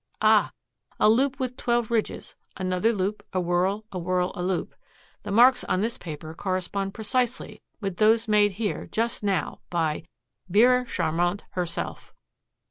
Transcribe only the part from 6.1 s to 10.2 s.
correspond precisely with those made here just now by